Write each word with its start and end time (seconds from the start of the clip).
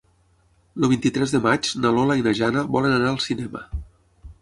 El 0.81 0.87
vint-i-tres 0.93 1.35
de 1.35 1.43
maig 1.45 1.71
na 1.83 1.93
Lola 1.99 2.17
i 2.23 2.27
na 2.29 2.35
Jana 2.43 2.67
volen 2.79 2.99
anar 2.99 3.15
al 3.15 3.25
cinema. 3.31 3.67